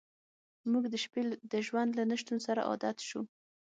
موږ 0.71 0.83
د 0.93 0.95
شپې 1.03 1.21
د 1.51 1.53
ژوند 1.67 1.91
له 1.99 2.03
نشتون 2.11 2.37
سره 2.47 2.61
عادت 2.69 2.97
شو 3.07 3.21